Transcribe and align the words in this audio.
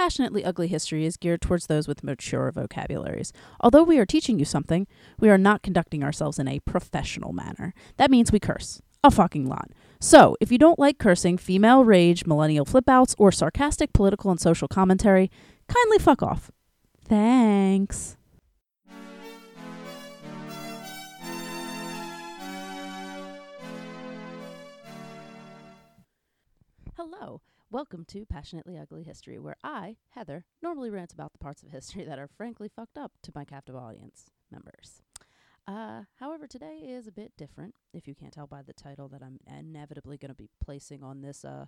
Passionately 0.00 0.46
Ugly 0.46 0.68
History 0.68 1.04
is 1.04 1.18
geared 1.18 1.42
towards 1.42 1.66
those 1.66 1.86
with 1.86 2.02
mature 2.02 2.50
vocabularies. 2.50 3.34
Although 3.60 3.82
we 3.82 3.98
are 3.98 4.06
teaching 4.06 4.38
you 4.38 4.46
something, 4.46 4.86
we 5.18 5.28
are 5.28 5.36
not 5.36 5.62
conducting 5.62 6.02
ourselves 6.02 6.38
in 6.38 6.48
a 6.48 6.60
professional 6.60 7.34
manner. 7.34 7.74
That 7.98 8.10
means 8.10 8.32
we 8.32 8.40
curse. 8.40 8.80
A 9.04 9.10
fucking 9.10 9.46
lot. 9.46 9.72
So, 10.00 10.38
if 10.40 10.50
you 10.50 10.56
don't 10.56 10.78
like 10.78 10.96
cursing, 10.96 11.36
female 11.36 11.84
rage, 11.84 12.24
millennial 12.24 12.64
flipouts, 12.64 13.14
or 13.18 13.30
sarcastic 13.30 13.92
political 13.92 14.30
and 14.30 14.40
social 14.40 14.68
commentary, 14.68 15.30
kindly 15.68 15.98
fuck 15.98 16.22
off. 16.22 16.50
Thanks. 17.04 18.16
Hello. 26.96 27.42
Welcome 27.72 28.04
to 28.06 28.26
Passionately 28.26 28.76
Ugly 28.76 29.04
History, 29.04 29.38
where 29.38 29.54
I, 29.62 29.94
Heather, 30.08 30.44
normally 30.60 30.90
rant 30.90 31.12
about 31.12 31.32
the 31.32 31.38
parts 31.38 31.62
of 31.62 31.70
history 31.70 32.04
that 32.04 32.18
are 32.18 32.26
frankly 32.26 32.68
fucked 32.68 32.98
up 32.98 33.12
to 33.22 33.30
my 33.32 33.44
captive 33.44 33.76
audience 33.76 34.24
members. 34.50 35.02
Uh, 35.68 36.00
however, 36.16 36.48
today 36.48 36.78
is 36.78 37.06
a 37.06 37.12
bit 37.12 37.30
different, 37.38 37.76
if 37.94 38.08
you 38.08 38.16
can't 38.16 38.32
tell 38.32 38.48
by 38.48 38.62
the 38.62 38.72
title 38.72 39.06
that 39.10 39.22
I'm 39.22 39.38
inevitably 39.46 40.18
going 40.18 40.30
to 40.30 40.34
be 40.34 40.50
placing 40.60 41.04
on 41.04 41.20
this 41.20 41.44
uh, 41.44 41.66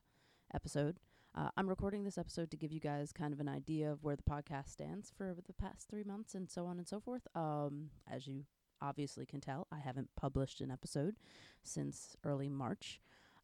episode. 0.53 0.99
Uh, 1.37 1.51
I'm 1.57 1.69
recording 1.69 2.03
this 2.03 2.19
episode 2.19 2.51
to 2.51 2.57
give 2.57 2.73
you 2.73 2.81
guys 2.81 3.13
kind 3.13 3.33
of 3.33 3.39
an 3.39 3.49
idea 3.49 3.93
of 3.93 4.03
where 4.03 4.17
the 4.17 4.25
podcast 4.25 4.71
stands 4.71 5.13
for 5.17 5.37
the 5.47 5.53
past 5.53 5.89
three 5.89 6.03
months 6.03 6.35
and 6.35 6.51
so 6.51 6.67
on 6.67 6.79
and 6.79 6.89
so 6.89 6.99
forth. 6.99 7.29
Um, 7.37 7.91
as 8.11 8.27
you 8.27 8.47
obviously 8.81 9.25
can 9.25 9.41
tell, 9.41 9.69
I 9.71 9.79
haven't 9.79 10.11
published 10.21 10.61
an 10.61 10.73
episode 10.73 11.15
since 11.63 12.17
early 12.25 12.49
March. 12.49 13.01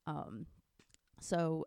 Um, 0.08 0.46
so 1.20 1.66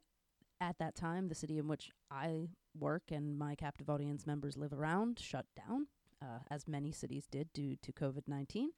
at 0.62 0.78
that 0.78 0.96
time, 0.96 1.28
the 1.28 1.36
city 1.36 1.58
in 1.58 1.68
which 1.68 1.92
I 2.10 2.48
work 2.80 3.04
and 3.12 3.38
my 3.38 3.56
captive 3.56 3.90
audience 3.90 4.26
members 4.28 4.56
live 4.56 4.72
around 4.72 5.20
shut 5.20 5.46
down, 5.58 5.88
uh, 6.22 6.40
as 6.50 6.68
many 6.68 6.91
cities 6.91 7.27
did 7.30 7.52
due 7.52 7.76
to 7.82 7.91
COVID 7.91 8.27
19. 8.27 8.70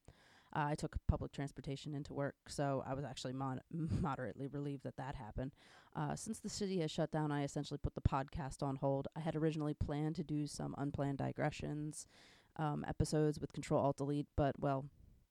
Uh, 0.55 0.67
I 0.69 0.75
took 0.75 0.95
public 1.07 1.31
transportation 1.31 1.93
into 1.93 2.13
work, 2.13 2.35
so 2.47 2.83
I 2.87 2.93
was 2.93 3.03
actually 3.03 3.33
mod- 3.33 3.61
moderately 3.71 4.47
relieved 4.47 4.83
that 4.83 4.97
that 4.97 5.15
happened. 5.15 5.51
Uh, 5.95 6.15
since 6.15 6.39
the 6.39 6.49
city 6.49 6.79
has 6.79 6.91
shut 6.91 7.11
down, 7.11 7.31
I 7.31 7.43
essentially 7.43 7.79
put 7.81 7.95
the 7.95 8.01
podcast 8.01 8.63
on 8.63 8.77
hold. 8.77 9.07
I 9.15 9.19
had 9.19 9.35
originally 9.35 9.73
planned 9.73 10.15
to 10.15 10.23
do 10.23 10.47
some 10.47 10.75
unplanned 10.77 11.17
digressions 11.17 12.07
um, 12.55 12.85
episodes 12.87 13.39
with 13.39 13.51
Control 13.51 13.83
Alt 13.83 13.97
Delete, 13.97 14.27
but 14.37 14.59
well, 14.59 14.85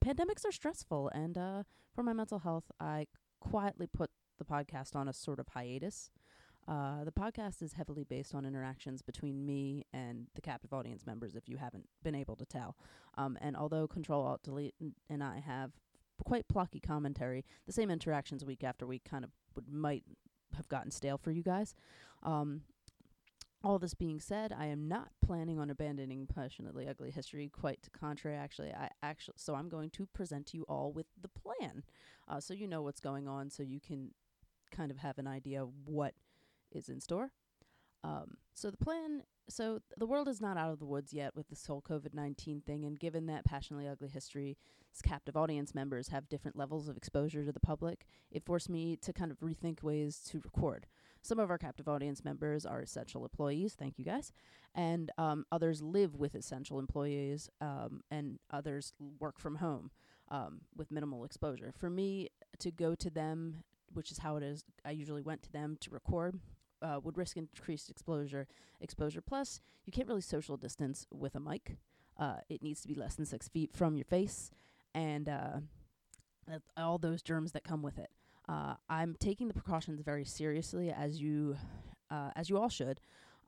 pandemics 0.05 0.45
are 0.45 0.53
stressful, 0.53 1.09
and 1.15 1.39
uh, 1.39 1.63
for 1.95 2.03
my 2.03 2.13
mental 2.13 2.41
health, 2.41 2.71
I 2.81 3.07
quietly 3.41 3.87
put 3.87 4.11
the 4.39 4.45
podcast 4.45 4.97
on 4.97 5.09
a 5.09 5.13
sort 5.13 5.39
of 5.39 5.48
hiatus. 5.48 6.11
Uh, 6.69 7.05
the 7.05 7.13
podcast 7.13 7.61
is 7.61 7.73
heavily 7.73 8.05
based 8.05 8.35
on 8.35 8.45
interactions 8.45 9.03
between 9.03 9.45
me 9.45 9.85
and 9.93 10.29
the 10.35 10.41
captive 10.41 10.73
audience 10.73 11.07
members, 11.07 11.35
if 11.35 11.49
you 11.49 11.57
haven't 11.57 11.89
been 12.03 12.15
able 12.15 12.37
to 12.37 12.45
tell. 12.45 12.77
Um, 13.19 13.37
and 13.41 13.57
although 13.57 13.89
Control 13.89 14.25
Alt 14.25 14.43
Delete 14.43 14.75
and 15.11 15.23
I 15.23 15.41
have 15.41 15.73
quite 16.25 16.47
plucky 16.49 16.81
commentary, 16.81 17.45
the 17.67 17.73
same 17.73 17.91
interactions 17.91 18.45
week 18.45 18.63
after 18.63 18.87
week 18.87 19.03
kind 19.05 19.25
of 19.25 19.31
would 19.55 19.69
might 19.69 20.05
have 20.57 20.69
gotten 20.69 20.91
stale 20.91 21.19
for 21.19 21.31
you 21.31 21.43
guys. 21.43 21.75
Um, 22.23 22.63
all 23.65 23.79
this 23.79 23.95
being 23.95 24.21
said, 24.21 24.53
I 24.53 24.67
am 24.67 24.89
not 24.89 25.11
planning 25.25 25.59
on 25.59 25.71
abandoning 25.71 26.27
passionately 26.27 26.89
ugly 26.89 27.11
history. 27.11 27.49
Quite 27.49 27.89
contrary, 27.93 28.37
actually, 28.37 28.73
I 28.73 28.89
actually 29.03 29.35
so 29.37 29.55
I'm 29.55 29.69
going 29.69 29.91
to 29.91 30.07
present 30.07 30.47
to 30.47 30.57
you 30.57 30.65
all 30.69 30.93
with 30.93 31.07
the 31.21 31.29
plan, 31.29 31.85
uh, 32.29 32.41
so 32.41 32.55
you 32.55 32.67
know 32.67 32.83
what's 32.83 33.01
going 33.01 33.29
on, 33.29 33.51
so 33.51 33.63
you 33.63 33.81
can 33.81 34.11
kind 34.71 34.91
of 34.91 34.99
have 34.99 35.19
an 35.19 35.27
idea 35.27 35.63
of 35.63 35.71
what 35.85 36.15
is 36.75 36.89
in 36.89 37.01
store. 37.01 37.33
Um, 38.05 38.39
so 38.53 38.70
the 38.70 38.77
plan, 38.77 39.23
so 39.48 39.81
the 39.97 40.06
world 40.06 40.27
is 40.27 40.41
not 40.41 40.56
out 40.56 40.73
of 40.73 40.81
the 40.81 40.84
woods 40.87 41.12
yet 41.12 41.37
with 41.37 41.48
this 41.48 41.67
whole 41.67 41.81
COVID 41.81 42.14
nineteen 42.14 42.61
thing, 42.61 42.84
and 42.84 42.98
given 42.98 43.27
that 43.27 43.45
passionately 43.45 43.87
ugly 43.87 44.09
history's 44.09 44.56
captive 45.05 45.37
audience 45.37 45.75
members 45.75 46.09
have 46.09 46.29
different 46.29 46.57
levels 46.57 46.89
of 46.89 46.97
exposure 46.97 47.45
to 47.45 47.52
the 47.52 47.61
public, 47.61 48.05
it 48.30 48.45
forced 48.45 48.69
me 48.69 48.97
to 48.97 49.13
kind 49.13 49.30
of 49.30 49.39
rethink 49.39 49.83
ways 49.83 50.20
to 50.30 50.41
record. 50.41 50.86
Some 51.23 51.39
of 51.39 51.48
our 51.48 51.58
captive 51.58 51.89
audience 51.89 52.24
members 52.24 52.67
are 52.67 52.80
essential 52.80 53.23
employees, 53.23 53.74
thank 53.79 53.98
you 53.98 54.05
guys, 54.05 54.33
and 54.74 55.13
um, 55.17 55.47
others 55.52 55.80
live 55.80 56.17
with 56.17 56.35
essential 56.35 56.80
employees, 56.80 57.48
um, 57.61 58.02
and 58.11 58.41
others 58.51 58.92
work 59.20 59.39
from 59.39 59.55
home 59.55 59.92
um, 60.29 60.63
with 60.77 60.91
minimal 60.91 61.24
exposure. 61.24 61.73
For 61.79 61.89
me 61.89 62.30
to 62.58 62.73
go 62.73 62.97
to 62.97 63.08
them, 63.08 63.63
which 63.92 64.11
is 64.11 64.18
how 64.18 64.36
it 64.36 64.42
is, 64.42 64.64
I 64.85 64.91
usually 64.91 65.23
went 65.23 65.42
to 65.42 65.52
them 65.52 65.77
to 65.83 65.91
record 65.91 66.41
uh, 66.83 67.01
would 67.03 67.17
risk 67.17 67.37
increased 67.37 67.91
exposure. 67.91 68.47
Exposure 68.81 69.20
plus, 69.20 69.61
you 69.87 69.93
can't 69.93 70.09
really 70.09 70.20
social 70.20 70.57
distance 70.57 71.07
with 71.13 71.35
a 71.35 71.41
mic. 71.41 71.77
Uh, 72.19 72.37
it 72.48 72.63
needs 72.63 72.81
to 72.83 72.89
be 72.89 72.95
less 72.95 73.15
than 73.15 73.25
six 73.25 73.48
feet 73.48 73.70
from 73.73 73.97
your 73.97 74.05
face, 74.05 74.51
and 74.95 75.29
uh, 75.29 75.61
all 76.77 76.98
those 76.98 77.23
germs 77.23 77.53
that 77.53 77.65
come 77.65 77.83
with 77.83 77.98
it. 77.98 78.11
Uh, 78.48 78.75
I'm 78.89 79.17
taking 79.19 79.48
the 79.48 79.55
precautions 79.55 80.01
very 80.01 80.25
seriously, 80.25 80.91
as 80.91 81.21
you, 81.21 81.57
uh, 82.11 82.31
as 82.37 82.51
you 82.51 82.59
all 82.59 82.69
should. 82.69 83.01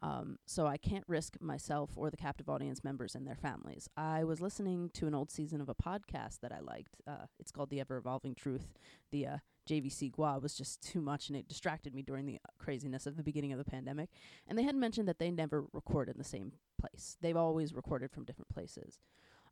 Um, 0.02 0.38
so 0.46 0.66
I 0.66 0.76
can't 0.76 1.04
risk 1.08 1.40
myself 1.40 1.90
or 1.96 2.10
the 2.10 2.16
captive 2.16 2.48
audience 2.50 2.84
members 2.84 3.14
and 3.14 3.26
their 3.26 3.36
families. 3.36 3.88
I 3.96 4.24
was 4.24 4.40
listening 4.40 4.90
to 4.94 5.06
an 5.06 5.14
old 5.14 5.30
season 5.30 5.60
of 5.60 5.68
a 5.68 5.74
podcast 5.74 6.40
that 6.42 6.52
I 6.52 6.60
liked. 6.60 6.96
Uh, 7.06 7.26
it's 7.40 7.50
called 7.50 7.70
The 7.70 7.80
Ever 7.80 7.96
Evolving 7.96 8.34
Truth. 8.34 8.74
The 9.12 9.26
JVC 9.68 10.12
Gua 10.12 10.38
was 10.38 10.54
just 10.54 10.82
too 10.82 11.00
much 11.00 11.28
and 11.28 11.36
it 11.36 11.48
distracted 11.48 11.94
me 11.94 12.02
during 12.02 12.26
the 12.26 12.38
craziness 12.58 13.06
of 13.06 13.16
the 13.16 13.22
beginning 13.22 13.52
of 13.52 13.58
the 13.58 13.64
pandemic. 13.64 14.10
And 14.48 14.58
they 14.58 14.62
had 14.62 14.74
mentioned 14.74 15.08
that 15.08 15.18
they 15.18 15.30
never 15.30 15.64
record 15.72 16.08
in 16.08 16.18
the 16.18 16.24
same 16.24 16.52
place. 16.80 17.16
They've 17.20 17.36
always 17.36 17.74
recorded 17.74 18.10
from 18.10 18.24
different 18.24 18.48
places. 18.48 18.98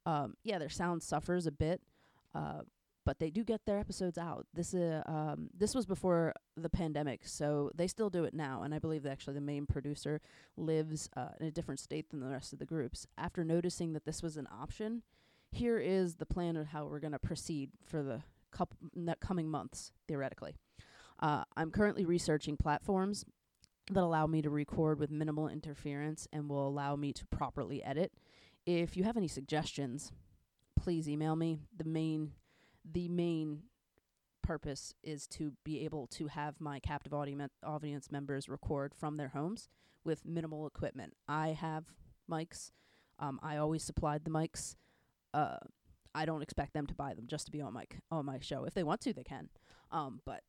Um, 0.04 0.34
yeah, 0.42 0.58
their 0.58 0.68
sound 0.68 1.02
suffers 1.02 1.46
a 1.46 1.52
bit, 1.52 1.80
uh, 2.34 2.62
but 3.04 3.18
they 3.18 3.30
do 3.30 3.44
get 3.44 3.64
their 3.66 3.78
episodes 3.78 4.18
out. 4.18 4.46
This 4.54 4.74
uh, 4.74 5.02
um, 5.06 5.50
this 5.56 5.74
was 5.74 5.86
before 5.86 6.34
the 6.56 6.68
pandemic, 6.68 7.26
so 7.26 7.70
they 7.74 7.86
still 7.86 8.10
do 8.10 8.24
it 8.24 8.34
now. 8.34 8.62
And 8.62 8.74
I 8.74 8.78
believe 8.78 9.02
that 9.02 9.10
actually 9.10 9.34
the 9.34 9.40
main 9.40 9.66
producer 9.66 10.20
lives 10.56 11.08
uh, 11.16 11.28
in 11.40 11.46
a 11.46 11.50
different 11.50 11.80
state 11.80 12.10
than 12.10 12.20
the 12.20 12.28
rest 12.28 12.52
of 12.52 12.58
the 12.58 12.66
groups. 12.66 13.06
After 13.18 13.44
noticing 13.44 13.92
that 13.92 14.04
this 14.04 14.22
was 14.22 14.36
an 14.36 14.48
option, 14.52 15.02
here 15.50 15.78
is 15.78 16.16
the 16.16 16.26
plan 16.26 16.56
of 16.56 16.68
how 16.68 16.86
we're 16.86 17.00
going 17.00 17.12
to 17.12 17.18
proceed 17.18 17.70
for 17.84 18.02
the 18.02 18.22
couple 18.52 18.78
coming 19.20 19.48
months 19.48 19.92
theoretically. 20.08 20.54
Uh, 21.20 21.44
I'm 21.56 21.70
currently 21.70 22.04
researching 22.04 22.56
platforms 22.56 23.24
that 23.90 24.02
allow 24.02 24.26
me 24.26 24.42
to 24.42 24.50
record 24.50 24.98
with 24.98 25.10
minimal 25.10 25.48
interference 25.48 26.26
and 26.32 26.48
will 26.48 26.66
allow 26.66 26.96
me 26.96 27.12
to 27.12 27.26
properly 27.26 27.82
edit. 27.82 28.12
If 28.66 28.96
you 28.96 29.04
have 29.04 29.16
any 29.16 29.28
suggestions, 29.28 30.12
please 30.80 31.08
email 31.08 31.36
me. 31.36 31.60
The 31.76 31.84
main 31.84 32.32
the 32.91 33.08
main 33.08 33.62
purpose 34.42 34.94
is 35.04 35.26
to 35.28 35.52
be 35.64 35.84
able 35.84 36.08
to 36.08 36.26
have 36.26 36.60
my 36.60 36.80
captive 36.80 37.14
audience 37.14 38.10
members 38.10 38.48
record 38.48 38.92
from 38.92 39.16
their 39.16 39.28
homes 39.28 39.68
with 40.04 40.26
minimal 40.26 40.66
equipment. 40.66 41.14
I 41.28 41.48
have 41.48 41.84
mics. 42.30 42.72
Um, 43.20 43.38
I 43.42 43.56
always 43.56 43.84
supplied 43.84 44.24
the 44.24 44.30
mics. 44.30 44.74
Uh, 45.32 45.58
I 46.14 46.24
don't 46.24 46.42
expect 46.42 46.74
them 46.74 46.86
to 46.86 46.94
buy 46.94 47.14
them 47.14 47.26
just 47.26 47.46
to 47.46 47.52
be 47.52 47.60
on 47.60 47.72
my 47.72 47.86
on 48.10 48.26
my 48.26 48.38
show. 48.40 48.64
If 48.64 48.74
they 48.74 48.82
want 48.82 49.00
to, 49.02 49.12
they 49.12 49.24
can. 49.24 49.48
Um, 49.90 50.20
but 50.24 50.42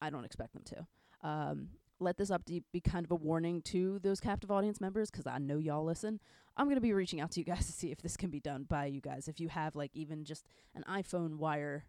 I 0.00 0.10
don't 0.10 0.24
expect 0.24 0.54
them 0.54 0.62
to. 0.66 1.28
Um, 1.28 1.68
let 2.00 2.18
this 2.18 2.30
update 2.30 2.64
be 2.72 2.80
kind 2.80 3.04
of 3.04 3.12
a 3.12 3.16
warning 3.16 3.62
to 3.62 3.98
those 4.00 4.20
captive 4.20 4.50
audience 4.50 4.80
members 4.80 5.10
because 5.10 5.26
I 5.26 5.38
know 5.38 5.58
y'all 5.58 5.84
listen. 5.84 6.20
I'm 6.56 6.66
going 6.66 6.76
to 6.76 6.82
be 6.82 6.92
reaching 6.92 7.20
out 7.20 7.30
to 7.32 7.40
you 7.40 7.44
guys 7.44 7.66
to 7.66 7.72
see 7.72 7.90
if 7.90 8.02
this 8.02 8.16
can 8.16 8.30
be 8.30 8.40
done 8.40 8.66
by 8.68 8.86
you 8.86 9.00
guys. 9.00 9.28
If 9.28 9.40
you 9.40 9.48
have 9.48 9.76
like 9.76 9.92
even 9.94 10.24
just 10.24 10.46
an 10.74 10.84
iPhone 10.88 11.36
wire, 11.36 11.84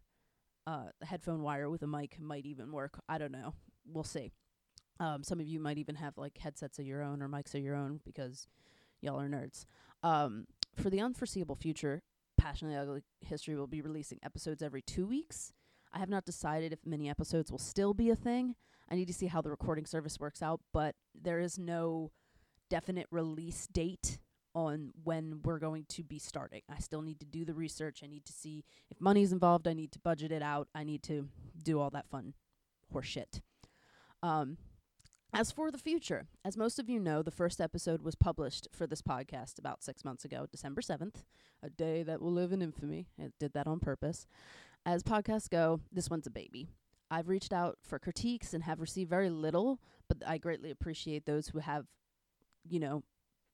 uh, 0.67 0.87
headphone 1.01 1.41
wire 1.41 1.69
with 1.69 1.81
a 1.83 1.87
mic 1.87 2.19
might 2.19 2.45
even 2.45 2.71
work. 2.71 2.99
I 3.09 3.17
don't 3.17 3.31
know. 3.31 3.53
We'll 3.85 4.03
see. 4.03 4.31
Um, 4.99 5.23
some 5.23 5.39
of 5.39 5.47
you 5.47 5.59
might 5.59 5.77
even 5.77 5.95
have 5.95 6.17
like 6.17 6.37
headsets 6.37 6.79
of 6.79 6.85
your 6.85 7.01
own 7.01 7.21
or 7.21 7.27
mics 7.27 7.55
of 7.55 7.61
your 7.61 7.75
own 7.75 7.99
because 8.05 8.47
y'all 9.01 9.19
are 9.19 9.27
nerds. 9.27 9.65
Um, 10.03 10.45
for 10.77 10.89
the 10.89 11.01
unforeseeable 11.01 11.55
future, 11.55 12.03
Passionately 12.43 12.77
Ugly 12.77 13.03
History 13.21 13.55
will 13.55 13.67
be 13.67 13.81
releasing 13.81 14.19
episodes 14.21 14.61
every 14.61 14.81
two 14.81 15.07
weeks. 15.07 15.53
I 15.93 15.99
have 15.99 16.09
not 16.09 16.25
decided 16.25 16.73
if 16.73 16.85
mini 16.85 17.09
episodes 17.09 17.49
will 17.49 17.57
still 17.57 17.93
be 17.93 18.09
a 18.09 18.17
thing. 18.17 18.55
I 18.91 18.95
need 18.95 19.07
to 19.07 19.13
see 19.13 19.27
how 19.27 19.41
the 19.41 19.49
recording 19.49 19.85
service 19.85 20.19
works 20.19 20.43
out, 20.43 20.59
but 20.73 20.95
there 21.15 21.39
is 21.39 21.57
no 21.57 22.11
definite 22.69 23.07
release 23.11 23.65
date 23.67 24.17
on 24.53 24.91
when 25.05 25.39
we're 25.45 25.57
going 25.57 25.85
to 25.87 26.03
be 26.03 26.19
starting. 26.19 26.63
I 26.69 26.79
still 26.79 27.01
need 27.01 27.21
to 27.21 27.25
do 27.25 27.45
the 27.45 27.53
research. 27.53 28.01
I 28.03 28.07
need 28.07 28.25
to 28.25 28.33
see 28.33 28.65
if 28.91 28.99
money's 28.99 29.31
involved. 29.31 29.65
I 29.65 29.73
need 29.73 29.93
to 29.93 29.99
budget 29.99 30.33
it 30.33 30.41
out. 30.41 30.67
I 30.75 30.83
need 30.83 31.01
to 31.03 31.29
do 31.63 31.79
all 31.79 31.91
that 31.91 32.09
fun 32.09 32.33
horseshit. 32.93 33.39
Um, 34.21 34.57
as 35.33 35.51
for 35.51 35.71
the 35.71 35.77
future, 35.77 36.27
as 36.45 36.55
most 36.55 36.79
of 36.79 36.89
you 36.89 36.99
know, 36.99 37.21
the 37.21 37.31
first 37.31 37.59
episode 37.59 38.01
was 38.01 38.15
published 38.15 38.67
for 38.71 38.85
this 38.85 39.01
podcast 39.01 39.57
about 39.57 39.83
six 39.83 40.05
months 40.05 40.23
ago, 40.23 40.45
December 40.51 40.81
7th, 40.81 41.23
a 41.63 41.69
day 41.69 42.03
that 42.03 42.21
will 42.21 42.31
live 42.31 42.51
in 42.51 42.61
infamy. 42.61 43.07
It 43.17 43.33
did 43.39 43.53
that 43.53 43.67
on 43.67 43.79
purpose. 43.79 44.27
As 44.85 45.01
podcasts 45.01 45.49
go, 45.49 45.79
this 45.91 46.09
one's 46.09 46.27
a 46.27 46.31
baby. 46.31 46.69
I've 47.09 47.29
reached 47.29 47.53
out 47.53 47.77
for 47.81 47.99
critiques 47.99 48.53
and 48.53 48.63
have 48.63 48.79
received 48.79 49.09
very 49.09 49.29
little, 49.29 49.79
but 50.07 50.17
I 50.25 50.37
greatly 50.37 50.71
appreciate 50.71 51.25
those 51.25 51.47
who 51.47 51.59
have, 51.59 51.85
you 52.67 52.79
know, 52.79 53.03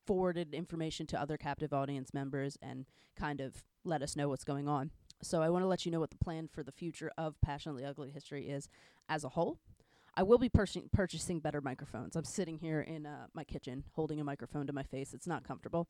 forwarded 0.05 0.53
information 0.53 1.05
to 1.07 1.21
other 1.21 1.37
captive 1.37 1.73
audience 1.73 2.13
members 2.13 2.57
and 2.61 2.85
kind 3.17 3.41
of 3.41 3.63
let 3.83 4.01
us 4.01 4.15
know 4.15 4.27
what's 4.27 4.43
going 4.43 4.67
on. 4.67 4.91
So 5.21 5.41
I 5.41 5.49
want 5.49 5.63
to 5.63 5.67
let 5.67 5.85
you 5.85 5.91
know 5.91 5.99
what 5.99 6.11
the 6.11 6.17
plan 6.17 6.47
for 6.51 6.63
the 6.63 6.71
future 6.71 7.11
of 7.17 7.39
Passionately 7.41 7.85
Ugly 7.85 8.11
History 8.11 8.49
is 8.49 8.69
as 9.07 9.23
a 9.23 9.29
whole. 9.29 9.59
I 10.19 10.23
will 10.23 10.37
be 10.37 10.49
purchasing 10.49 10.89
purchasing 10.91 11.39
better 11.39 11.61
microphones. 11.61 12.17
I'm 12.17 12.25
sitting 12.25 12.57
here 12.57 12.81
in 12.81 13.05
uh, 13.05 13.27
my 13.33 13.45
kitchen 13.45 13.85
holding 13.93 14.19
a 14.19 14.23
microphone 14.25 14.67
to 14.67 14.73
my 14.73 14.83
face. 14.83 15.13
It's 15.13 15.27
not 15.27 15.47
comfortable. 15.47 15.87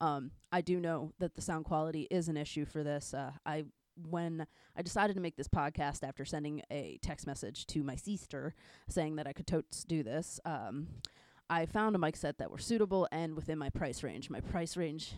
Um, 0.00 0.30
I 0.50 0.62
do 0.62 0.80
know 0.80 1.12
that 1.18 1.34
the 1.34 1.42
sound 1.42 1.66
quality 1.66 2.08
is 2.10 2.28
an 2.28 2.38
issue 2.38 2.64
for 2.64 2.82
this. 2.82 3.12
Uh, 3.12 3.32
I 3.44 3.66
when 4.08 4.46
I 4.74 4.80
decided 4.80 5.12
to 5.16 5.20
make 5.20 5.36
this 5.36 5.46
podcast 5.46 6.08
after 6.08 6.24
sending 6.24 6.62
a 6.70 6.98
text 7.02 7.26
message 7.26 7.66
to 7.66 7.82
my 7.82 7.96
sister 7.96 8.54
saying 8.88 9.16
that 9.16 9.26
I 9.26 9.34
could 9.34 9.46
totes 9.46 9.84
do 9.84 10.02
this, 10.02 10.40
um, 10.46 10.86
I 11.50 11.66
found 11.66 11.94
a 11.94 11.98
mic 11.98 12.16
set 12.16 12.38
that 12.38 12.50
were 12.50 12.56
suitable 12.56 13.06
and 13.12 13.36
within 13.36 13.58
my 13.58 13.68
price 13.68 14.02
range. 14.02 14.30
My 14.30 14.40
price 14.40 14.78
range 14.78 15.16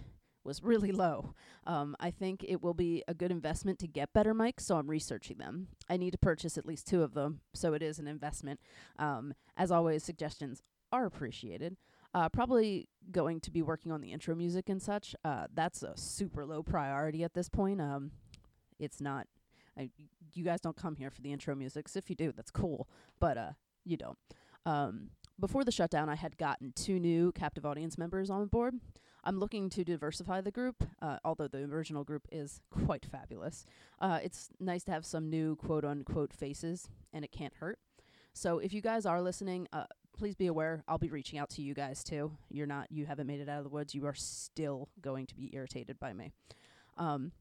was 0.48 0.62
really 0.62 0.90
low. 0.90 1.34
Um, 1.66 1.94
I 2.00 2.10
think 2.10 2.44
it 2.48 2.62
will 2.62 2.74
be 2.74 3.04
a 3.06 3.14
good 3.14 3.30
investment 3.30 3.78
to 3.80 3.86
get 3.86 4.14
better 4.14 4.34
mics, 4.34 4.62
so 4.62 4.76
I'm 4.76 4.88
researching 4.88 5.36
them. 5.36 5.68
I 5.88 5.98
need 5.98 6.12
to 6.12 6.18
purchase 6.18 6.56
at 6.56 6.66
least 6.66 6.86
two 6.88 7.02
of 7.02 7.12
them, 7.12 7.42
so 7.54 7.74
it 7.74 7.82
is 7.82 7.98
an 7.98 8.08
investment. 8.08 8.58
Um, 8.98 9.34
as 9.56 9.70
always, 9.70 10.02
suggestions 10.02 10.62
are 10.90 11.04
appreciated. 11.04 11.76
Uh, 12.14 12.30
probably 12.30 12.88
going 13.10 13.40
to 13.40 13.50
be 13.50 13.60
working 13.60 13.92
on 13.92 14.00
the 14.00 14.10
intro 14.10 14.34
music 14.34 14.70
and 14.70 14.80
such. 14.80 15.14
Uh, 15.22 15.46
that's 15.54 15.82
a 15.82 15.92
super 15.96 16.46
low 16.46 16.62
priority 16.62 17.22
at 17.22 17.34
this 17.34 17.50
point. 17.50 17.80
Um, 17.80 18.10
it's 18.80 19.00
not. 19.00 19.26
I, 19.78 19.90
you 20.32 20.44
guys 20.44 20.62
don't 20.62 20.76
come 20.76 20.96
here 20.96 21.10
for 21.10 21.20
the 21.20 21.30
intro 21.30 21.54
music. 21.54 21.88
So 21.88 21.98
if 21.98 22.08
you 22.08 22.16
do, 22.16 22.32
that's 22.32 22.50
cool. 22.50 22.88
But 23.20 23.36
uh, 23.36 23.50
you 23.84 23.98
don't. 23.98 24.18
Um, 24.64 25.10
before 25.38 25.64
the 25.64 25.70
shutdown, 25.70 26.08
I 26.08 26.16
had 26.16 26.38
gotten 26.38 26.72
two 26.72 26.98
new 26.98 27.32
captive 27.32 27.66
audience 27.66 27.98
members 27.98 28.30
on 28.30 28.46
board. 28.46 28.74
I'm 29.28 29.38
looking 29.38 29.68
to 29.70 29.84
diversify 29.84 30.40
the 30.40 30.50
group, 30.50 30.82
uh, 31.02 31.18
although 31.22 31.48
the 31.48 31.64
original 31.64 32.02
group 32.02 32.26
is 32.32 32.62
quite 32.70 33.04
fabulous. 33.04 33.66
Uh, 34.00 34.20
it's 34.22 34.48
nice 34.58 34.84
to 34.84 34.90
have 34.90 35.04
some 35.04 35.28
new 35.28 35.54
quote 35.56 35.84
unquote 35.84 36.32
faces, 36.32 36.88
and 37.12 37.26
it 37.26 37.30
can't 37.30 37.52
hurt. 37.60 37.78
So 38.32 38.58
if 38.58 38.72
you 38.72 38.80
guys 38.80 39.04
are 39.04 39.20
listening, 39.20 39.68
uh, 39.70 39.84
please 40.16 40.34
be 40.34 40.46
aware 40.46 40.82
I'll 40.88 40.96
be 40.96 41.10
reaching 41.10 41.38
out 41.38 41.50
to 41.50 41.62
you 41.62 41.74
guys 41.74 42.02
too. 42.02 42.32
You're 42.48 42.66
not 42.66 42.90
you 42.90 43.04
haven't 43.04 43.26
made 43.26 43.40
it 43.40 43.50
out 43.50 43.58
of 43.58 43.64
the 43.64 43.70
woods. 43.70 43.94
You 43.94 44.06
are 44.06 44.14
still 44.14 44.88
going 45.02 45.26
to 45.26 45.34
be 45.34 45.50
irritated 45.52 46.00
by 46.00 46.14
me. 46.14 46.32
Um, 46.96 47.32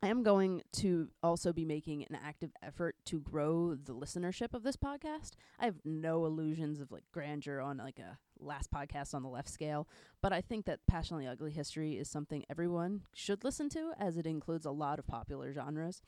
I 0.00 0.08
am 0.08 0.22
going 0.22 0.62
to 0.74 1.08
also 1.24 1.52
be 1.52 1.64
making 1.64 2.04
an 2.04 2.16
active 2.22 2.52
effort 2.62 2.94
to 3.06 3.18
grow 3.18 3.74
the 3.74 3.94
listenership 3.94 4.54
of 4.54 4.62
this 4.62 4.76
podcast. 4.76 5.32
I 5.58 5.64
have 5.64 5.80
no 5.84 6.24
illusions 6.24 6.80
of 6.80 6.92
like 6.92 7.02
grandeur 7.12 7.60
on 7.60 7.78
like 7.78 7.98
a 7.98 8.16
last 8.38 8.70
podcast 8.70 9.12
on 9.12 9.24
the 9.24 9.28
left 9.28 9.48
scale, 9.48 9.88
but 10.22 10.32
I 10.32 10.40
think 10.40 10.66
that 10.66 10.86
Passionately 10.86 11.26
Ugly 11.26 11.50
History 11.50 11.98
is 11.98 12.08
something 12.08 12.44
everyone 12.48 13.02
should 13.12 13.42
listen 13.42 13.68
to 13.70 13.90
as 13.98 14.16
it 14.16 14.26
includes 14.26 14.66
a 14.66 14.70
lot 14.70 15.00
of 15.00 15.06
popular 15.08 15.52
genres. 15.52 16.00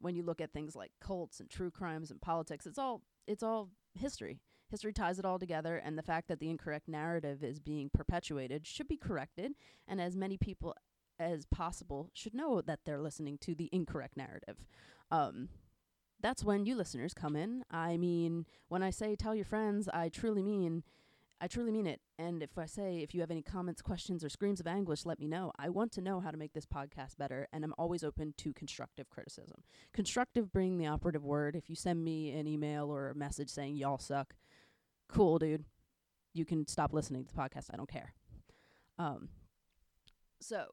When 0.00 0.14
you 0.14 0.22
look 0.22 0.40
at 0.40 0.52
things 0.52 0.76
like 0.76 0.92
cults 1.00 1.40
and 1.40 1.50
true 1.50 1.70
crimes 1.72 2.12
and 2.12 2.20
politics, 2.20 2.64
it's 2.64 2.78
all 2.78 3.02
it's 3.26 3.42
all 3.42 3.70
history. 3.94 4.38
History 4.70 4.92
ties 4.92 5.18
it 5.18 5.24
all 5.24 5.38
together, 5.38 5.76
and 5.76 5.98
the 5.98 6.02
fact 6.02 6.28
that 6.28 6.38
the 6.38 6.48
incorrect 6.48 6.88
narrative 6.88 7.42
is 7.42 7.58
being 7.58 7.90
perpetuated 7.92 8.66
should 8.66 8.88
be 8.88 8.96
corrected, 8.96 9.52
and 9.86 10.00
as 10.00 10.16
many 10.16 10.38
people 10.38 10.76
as 11.22 11.46
possible 11.46 12.10
should 12.12 12.34
know 12.34 12.60
that 12.60 12.80
they're 12.84 13.00
listening 13.00 13.38
to 13.38 13.54
the 13.54 13.68
incorrect 13.72 14.16
narrative. 14.16 14.56
Um, 15.10 15.48
that's 16.20 16.44
when 16.44 16.66
you 16.66 16.76
listeners 16.76 17.14
come 17.14 17.36
in. 17.36 17.64
I 17.70 17.96
mean, 17.96 18.46
when 18.68 18.82
I 18.82 18.90
say 18.90 19.16
tell 19.16 19.34
your 19.34 19.44
friends, 19.44 19.88
I 19.92 20.08
truly 20.08 20.42
mean 20.42 20.82
I 21.42 21.48
truly 21.48 21.72
mean 21.72 21.88
it. 21.88 22.00
And 22.20 22.40
if 22.40 22.56
I 22.56 22.66
say 22.66 22.98
if 22.98 23.12
you 23.12 23.20
have 23.20 23.32
any 23.32 23.42
comments, 23.42 23.82
questions, 23.82 24.22
or 24.22 24.28
screams 24.28 24.60
of 24.60 24.68
anguish, 24.68 25.04
let 25.04 25.18
me 25.18 25.26
know. 25.26 25.50
I 25.58 25.70
want 25.70 25.90
to 25.92 26.00
know 26.00 26.20
how 26.20 26.30
to 26.30 26.36
make 26.36 26.52
this 26.52 26.66
podcast 26.66 27.18
better, 27.18 27.48
and 27.52 27.64
I'm 27.64 27.74
always 27.76 28.04
open 28.04 28.32
to 28.38 28.52
constructive 28.52 29.10
criticism. 29.10 29.64
Constructive 29.92 30.52
being 30.52 30.78
the 30.78 30.86
operative 30.86 31.24
word. 31.24 31.56
If 31.56 31.68
you 31.68 31.74
send 31.74 32.04
me 32.04 32.30
an 32.30 32.46
email 32.46 32.92
or 32.92 33.10
a 33.10 33.16
message 33.16 33.50
saying 33.50 33.74
y'all 33.74 33.98
suck, 33.98 34.34
cool, 35.08 35.40
dude. 35.40 35.64
You 36.32 36.44
can 36.44 36.68
stop 36.68 36.92
listening 36.92 37.24
to 37.24 37.34
the 37.34 37.40
podcast. 37.40 37.70
I 37.72 37.76
don't 37.76 37.90
care. 37.90 38.14
Um, 38.96 39.28
so 40.40 40.66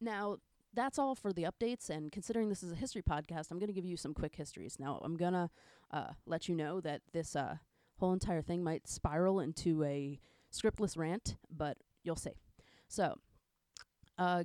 now 0.00 0.38
that's 0.72 0.98
all 0.98 1.14
for 1.14 1.32
the 1.32 1.44
updates. 1.44 1.88
And 1.88 2.10
considering 2.10 2.48
this 2.48 2.62
is 2.62 2.72
a 2.72 2.76
history 2.76 3.02
podcast, 3.02 3.50
I'm 3.50 3.58
going 3.58 3.68
to 3.68 3.74
give 3.74 3.84
you 3.84 3.96
some 3.96 4.14
quick 4.14 4.34
histories. 4.36 4.76
Now 4.78 5.00
I'm 5.04 5.16
gonna 5.16 5.50
uh, 5.92 6.12
let 6.26 6.48
you 6.48 6.54
know 6.54 6.80
that 6.80 7.02
this 7.12 7.36
uh, 7.36 7.56
whole 7.98 8.12
entire 8.12 8.42
thing 8.42 8.62
might 8.62 8.88
spiral 8.88 9.40
into 9.40 9.84
a 9.84 10.18
scriptless 10.52 10.96
rant, 10.96 11.36
but 11.50 11.78
you'll 12.02 12.16
see. 12.16 12.34
So, 12.88 13.18
uh, 14.18 14.44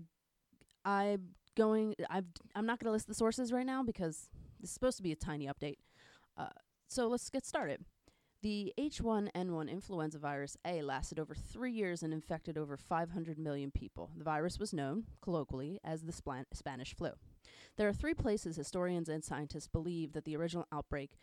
I'm 0.85 1.29
going. 1.55 1.95
I've. 2.09 2.25
I'm 2.55 2.65
not 2.65 2.79
going 2.79 2.87
to 2.87 2.91
list 2.91 3.07
the 3.07 3.13
sources 3.13 3.51
right 3.51 3.65
now 3.65 3.83
because 3.83 4.29
this 4.59 4.69
is 4.69 4.73
supposed 4.73 4.97
to 4.97 5.03
be 5.03 5.11
a 5.11 5.15
tiny 5.15 5.47
update. 5.47 5.77
Uh, 6.37 6.49
so 6.87 7.07
let's 7.07 7.29
get 7.29 7.45
started. 7.45 7.85
The 8.41 8.73
H1N1 8.79 9.69
influenza 9.69 10.17
virus 10.17 10.55
A 10.65 10.81
lasted 10.81 11.19
over 11.19 11.35
three 11.35 11.73
years 11.73 12.03
and 12.03 12.13
infected 12.13 12.57
over 12.57 12.77
500 12.77 13.37
million 13.37 13.69
people. 13.69 14.11
The 14.15 14.23
virus 14.23 14.57
was 14.57 14.73
known, 14.73 15.03
colloquially, 15.21 15.77
as 15.83 16.03
the 16.03 16.45
Spanish 16.53 16.95
flu. 16.95 17.09
There 17.75 17.89
are 17.89 17.93
three 17.93 18.13
places 18.13 18.55
historians 18.55 19.09
and 19.09 19.25
scientists 19.25 19.67
believe 19.67 20.13
that 20.13 20.23
the 20.23 20.37
original 20.37 20.67
outbreak 20.71 21.17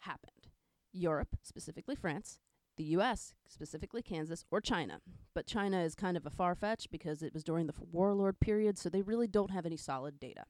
happened 0.00 0.48
Europe, 0.92 1.36
specifically 1.42 1.96
France, 1.96 2.38
the 2.76 2.84
US, 2.84 3.34
specifically 3.48 4.02
Kansas, 4.02 4.44
or 4.50 4.60
China. 4.60 5.00
But 5.34 5.46
China 5.46 5.82
is 5.82 5.96
kind 5.96 6.16
of 6.16 6.26
a 6.26 6.30
far 6.30 6.54
fetch 6.54 6.88
because 6.92 7.22
it 7.22 7.34
was 7.34 7.42
during 7.42 7.66
the 7.66 7.74
warlord 7.90 8.38
period, 8.38 8.78
so 8.78 8.88
they 8.88 9.02
really 9.02 9.26
don't 9.26 9.50
have 9.50 9.66
any 9.66 9.76
solid 9.76 10.20
data. 10.20 10.44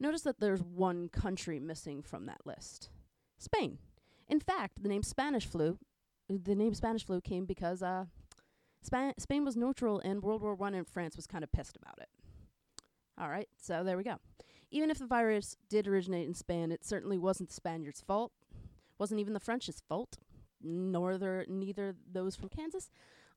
Notice 0.00 0.22
that 0.22 0.40
there's 0.40 0.62
one 0.62 1.08
country 1.08 1.60
missing 1.60 2.02
from 2.02 2.26
that 2.26 2.40
list 2.44 2.90
Spain. 3.38 3.78
In 4.28 4.40
fact, 4.40 4.82
the 4.82 4.88
name 4.88 5.02
Spanish 5.02 5.46
flu, 5.46 5.78
the 6.28 6.54
name 6.54 6.74
Spanish 6.74 7.04
flu 7.04 7.20
came 7.20 7.44
because 7.44 7.82
uh, 7.82 8.06
Span- 8.82 9.18
Spain 9.18 9.44
was 9.44 9.56
neutral 9.56 10.00
in 10.00 10.20
World 10.20 10.42
War 10.42 10.54
One, 10.54 10.74
and 10.74 10.86
France 10.86 11.16
was 11.16 11.26
kind 11.26 11.44
of 11.44 11.52
pissed 11.52 11.76
about 11.76 11.98
it. 11.98 12.08
All 13.18 13.28
right, 13.28 13.48
so 13.60 13.84
there 13.84 13.96
we 13.96 14.02
go. 14.02 14.16
Even 14.70 14.90
if 14.90 14.98
the 14.98 15.06
virus 15.06 15.56
did 15.68 15.86
originate 15.86 16.26
in 16.26 16.34
Spain, 16.34 16.72
it 16.72 16.84
certainly 16.84 17.18
wasn't 17.18 17.48
the 17.48 17.54
Spaniards' 17.54 18.00
fault 18.00 18.32
wasn't 18.98 19.20
even 19.20 19.34
the 19.34 19.40
French's 19.40 19.82
fault, 19.88 20.16
nor 20.62 21.18
the, 21.18 21.44
neither 21.48 21.94
those 22.10 22.36
from 22.36 22.48
Kansas, 22.48 22.90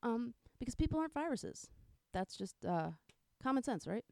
um, 0.04 0.34
because 0.60 0.76
people 0.76 1.00
aren't 1.00 1.14
viruses. 1.14 1.70
That's 2.14 2.36
just 2.36 2.66
uh, 2.66 2.92
common 3.42 3.64
sense, 3.64 3.88
right? 3.88 4.06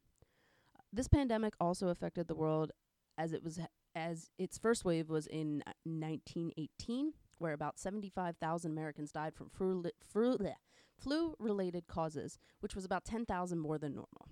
This 0.91 1.07
pandemic 1.07 1.53
also 1.59 1.89
affected 1.89 2.27
the 2.27 2.35
world 2.35 2.71
as 3.17 3.33
it 3.33 3.43
was 3.43 3.59
as 3.97 4.29
its 4.37 4.59
first 4.59 4.85
wave 4.85 5.09
was 5.09 5.25
in 5.25 5.63
1918, 5.83 7.13
where 7.39 7.53
about 7.53 7.79
75,000 7.79 8.71
Americans 8.71 9.11
died 9.11 9.33
from 9.33 9.49
flu-related 9.49 11.87
causes, 11.87 12.37
which 12.59 12.75
was 12.75 12.85
about 12.85 13.05
10,000 13.05 13.59
more 13.59 13.79
than 13.79 13.95
normal. 13.95 14.27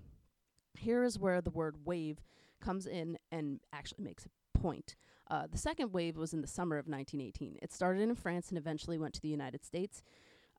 Here 0.78 1.02
is 1.02 1.18
where 1.18 1.40
the 1.40 1.50
word 1.50 1.84
wave 1.84 2.20
comes 2.60 2.86
in 2.86 3.18
and 3.32 3.58
actually 3.72 4.04
makes 4.04 4.26
a 4.26 4.58
point. 4.58 4.94
Uh, 5.28 5.48
the 5.50 5.58
second 5.58 5.92
wave 5.92 6.16
was 6.16 6.32
in 6.32 6.42
the 6.42 6.46
summer 6.46 6.78
of 6.78 6.86
1918. 6.86 7.58
It 7.60 7.72
started 7.72 8.02
in 8.02 8.14
France 8.14 8.50
and 8.50 8.58
eventually 8.58 8.98
went 8.98 9.14
to 9.14 9.20
the 9.20 9.28
United 9.28 9.64
States. 9.64 10.02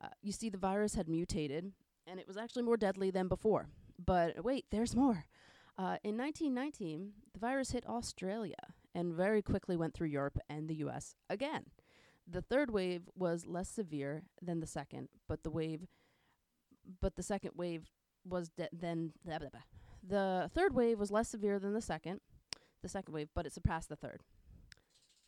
Uh, 0.01 0.09
you 0.21 0.33
see, 0.33 0.49
the 0.49 0.57
virus 0.57 0.95
had 0.95 1.07
mutated, 1.07 1.71
and 2.05 2.19
it 2.19 2.27
was 2.27 2.37
actually 2.37 2.63
more 2.63 2.77
deadly 2.77 3.09
than 3.09 3.29
before. 3.29 3.69
But 4.03 4.43
wait, 4.43 4.65
there's 4.69 4.95
more. 4.95 5.25
Uh, 5.77 5.97
in 6.03 6.17
1919, 6.17 7.13
the 7.33 7.39
virus 7.39 7.71
hit 7.71 7.87
Australia 7.87 8.55
and 8.97 9.13
very 9.13 9.43
quickly 9.43 9.77
went 9.77 9.93
through 9.93 10.07
Europe 10.07 10.39
and 10.49 10.67
the 10.67 10.75
US 10.77 11.15
again. 11.29 11.65
The 12.27 12.41
third 12.41 12.71
wave 12.71 13.03
was 13.15 13.45
less 13.45 13.69
severe 13.69 14.23
than 14.41 14.59
the 14.59 14.67
second, 14.67 15.09
but 15.29 15.43
the 15.43 15.51
wave 15.51 15.87
but 16.99 17.15
the 17.15 17.23
second 17.23 17.51
wave 17.55 17.91
was 18.25 18.49
de- 18.49 18.69
then 18.73 19.13
blah, 19.23 19.37
blah, 19.37 19.49
blah. 19.49 19.61
the 20.01 20.49
third 20.53 20.73
wave 20.73 20.99
was 20.99 21.11
less 21.11 21.29
severe 21.29 21.59
than 21.59 21.73
the 21.73 21.81
second, 21.81 22.21
the 22.81 22.89
second 22.89 23.13
wave, 23.13 23.29
but 23.35 23.45
it 23.45 23.53
surpassed 23.53 23.89
the 23.89 23.95
third. 23.95 24.23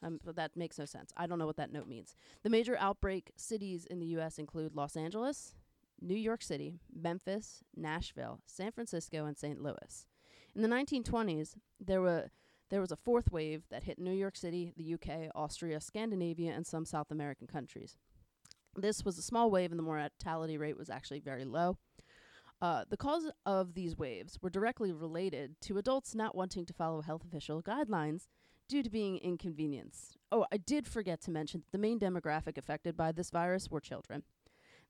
Um, 0.02 0.20
but 0.24 0.38
that 0.38 0.56
makes 0.56 0.80
no 0.80 0.86
sense. 0.86 1.12
I 1.18 1.28
don't 1.28 1.38
know 1.38 1.46
what 1.46 1.58
that 1.58 1.74
note 1.74 1.88
means. 1.88 2.16
The 2.44 2.50
major 2.50 2.78
outbreak 2.80 3.32
cities 3.36 3.86
in 3.86 4.00
the 4.00 4.06
U.S. 4.18 4.40
include 4.40 4.74
Los 4.74 4.96
Angeles, 4.96 5.54
New 6.00 6.16
York 6.16 6.42
City, 6.42 6.80
Memphis, 6.94 7.62
Nashville, 7.76 8.40
San 8.46 8.72
Francisco, 8.72 9.26
and 9.26 9.38
St. 9.38 9.62
Louis. 9.62 10.08
In 10.56 10.62
the 10.62 10.70
1920s, 10.70 11.56
there 11.82 12.02
were 12.02 12.32
there 12.70 12.82
was 12.82 12.92
a 12.92 12.98
fourth 12.98 13.32
wave 13.32 13.64
that 13.70 13.84
hit 13.84 14.00
New 14.00 14.14
York 14.14 14.36
City, 14.36 14.74
the 14.78 14.94
UK, 14.94 15.32
Austria, 15.36 15.80
Scandinavia, 15.80 16.52
and 16.52 16.66
some 16.66 16.86
South 16.86 17.12
American 17.12 17.48
countries. 17.48 17.98
This 18.76 19.04
was 19.04 19.18
a 19.18 19.24
small 19.24 19.50
wave, 19.50 19.72
and 19.72 19.80
the 19.80 19.84
mortality 19.84 20.58
rate 20.58 20.78
was 20.78 20.90
actually 20.90 21.20
very 21.20 21.46
low. 21.46 21.78
Uh, 22.62 22.84
the 22.90 22.98
cause 22.98 23.32
of 23.46 23.74
these 23.74 23.98
waves 23.98 24.38
were 24.42 24.50
directly 24.50 24.92
related 24.92 25.56
to 25.62 25.78
adults 25.78 26.14
not 26.14 26.36
wanting 26.36 26.66
to 26.66 26.74
follow 26.74 27.02
health 27.02 27.24
official 27.24 27.62
guidelines 27.62 28.28
due 28.68 28.84
to 28.84 28.90
being 28.90 29.18
inconvenienced. 29.18 30.18
Oh, 30.32 30.46
I 30.52 30.58
did 30.58 30.86
forget 30.86 31.22
to 31.22 31.32
mention 31.32 31.62
that 31.62 31.72
the 31.72 31.78
main 31.78 32.00
demographic 32.00 32.58
affected 32.58 32.96
by 32.96 33.12
this 33.12 33.32
virus 33.32 33.72
were 33.72 33.80
children. 33.80 34.24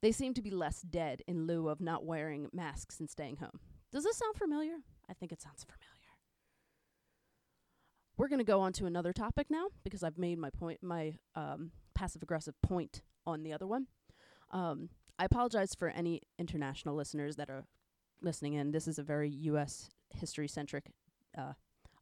They 0.01 0.12
seem 0.12 0.33
to 0.33 0.41
be 0.41 0.50
less 0.50 0.81
dead 0.81 1.21
in 1.27 1.45
lieu 1.45 1.69
of 1.69 1.79
not 1.79 2.05
wearing 2.05 2.50
masks 2.51 3.00
and 3.00 3.09
staying 3.09 3.38
home. 3.38 3.59
Does 3.91 4.03
this 4.03 4.17
sound 4.17 4.36
familiar? 4.36 4.77
I 5.09 5.13
think 5.13 5.31
it 5.31 5.41
sounds 5.41 5.63
familiar. 5.63 5.98
We're 8.19 8.27
going 8.27 8.39
to 8.39 8.43
go 8.43 8.59
on 8.59 8.73
to 8.73 8.85
another 8.85 9.13
topic 9.13 9.47
now 9.49 9.67
because 9.85 10.03
I've 10.03 10.17
made 10.17 10.39
my 10.39 10.49
point, 10.49 10.83
my 10.83 11.13
um, 11.35 11.71
passive 11.95 12.21
aggressive 12.21 12.53
point 12.61 13.01
on 13.25 13.43
the 13.43 13.53
other 13.53 13.65
one. 13.65 13.88
Um, 14.51 14.89
I 15.17 15.23
apologize 15.23 15.73
for 15.73 15.88
any 15.88 16.23
international 16.38 16.95
listeners 16.95 17.38
that 17.38 17.49
are 17.49 17.63
listening 18.21 18.55
in. 18.55 18.71
This 18.71 18.89
is 18.89 18.99
a 18.99 19.03
very 19.03 19.29
U.S. 19.29 19.89
history 20.13 20.49
centric 20.49 20.91
uh, 21.38 21.53